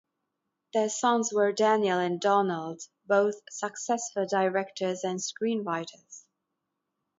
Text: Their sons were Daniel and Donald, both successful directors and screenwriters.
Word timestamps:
Their 0.73 0.89
sons 0.89 1.31
were 1.31 1.51
Daniel 1.51 1.99
and 1.99 2.19
Donald, 2.19 2.81
both 3.05 3.35
successful 3.51 4.25
directors 4.25 5.03
and 5.03 5.19
screenwriters. 5.19 6.23